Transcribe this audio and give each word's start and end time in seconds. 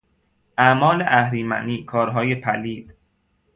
اعمال 0.57 1.01
اهریمنی، 1.07 1.83
کارهای 1.83 2.35
پلید 2.35 2.93